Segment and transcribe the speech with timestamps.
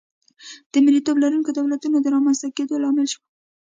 [0.71, 3.23] د مریتوب لرونکو دولتونو د رامنځته کېدا لامل شوه.